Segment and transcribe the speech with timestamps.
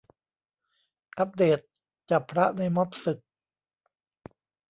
[1.17, 1.59] อัพเดต
[2.11, 3.19] "จับพระในม็อบสึก"